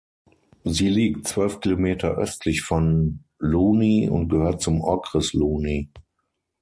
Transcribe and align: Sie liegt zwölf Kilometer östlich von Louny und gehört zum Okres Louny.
Sie 0.63 0.89
liegt 0.89 1.27
zwölf 1.27 1.59
Kilometer 1.59 2.15
östlich 2.17 2.63
von 2.63 3.23
Louny 3.37 4.09
und 4.09 4.29
gehört 4.29 4.59
zum 4.59 4.81
Okres 4.81 5.33
Louny. 5.33 5.91